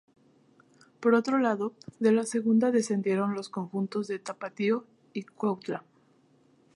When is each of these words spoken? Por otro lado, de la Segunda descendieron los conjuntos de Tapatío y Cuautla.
Por 0.99 1.13
otro 1.13 1.37
lado, 1.37 1.75
de 1.99 2.11
la 2.11 2.23
Segunda 2.23 2.71
descendieron 2.71 3.35
los 3.35 3.49
conjuntos 3.49 4.07
de 4.07 4.17
Tapatío 4.17 4.87
y 5.13 5.25
Cuautla. 5.25 5.83